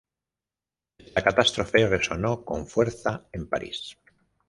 Esta 0.97 1.21
catástrofe 1.21 1.87
resonó 1.87 2.43
con 2.43 2.65
fuerza 2.65 3.27
en 3.33 3.47
París. 3.47 3.95